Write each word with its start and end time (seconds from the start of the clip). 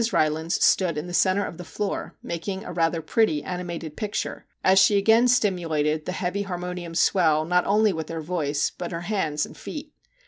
Rylands 0.11 0.55
stood 0.65 0.97
in 0.97 1.05
the 1.05 1.13
centre 1.13 1.45
of 1.45 1.59
the 1.59 1.63
floor, 1.63 2.15
making 2.23 2.63
a 2.63 2.73
rather 2.73 3.03
pretty, 3.03 3.43
animated 3.43 3.95
picture, 3.95 4.47
as 4.63 4.79
she 4.79 4.97
again 4.97 5.25
stimu 5.27 5.67
lated 5.67 6.05
the 6.05 6.11
heavy 6.11 6.41
harmonium 6.41 6.95
swell 6.95 7.45
not 7.45 7.67
only 7.67 7.93
with 7.93 8.09
her 8.09 8.19
voice, 8.19 8.71
but 8.71 8.91
her 8.91 9.01
hands 9.01 9.45
and 9.45 9.55
feet. 9.55 9.93